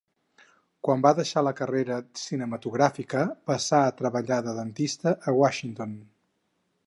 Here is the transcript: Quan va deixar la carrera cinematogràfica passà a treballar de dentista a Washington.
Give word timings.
Quan 0.87 1.03
va 1.05 1.11
deixar 1.19 1.43
la 1.47 1.51
carrera 1.59 1.97
cinematogràfica 2.21 3.21
passà 3.51 3.83
a 3.89 3.93
treballar 4.01 4.41
de 4.47 4.57
dentista 4.63 5.17
a 5.33 5.37
Washington. 5.43 5.97